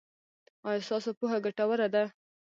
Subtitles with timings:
[0.67, 2.03] ایا ستاسو پوهه ګټوره ده؟